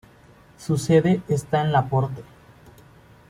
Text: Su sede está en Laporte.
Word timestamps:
Su 0.57 0.77
sede 0.79 1.21
está 1.27 1.61
en 1.61 1.71
Laporte. 1.71 2.23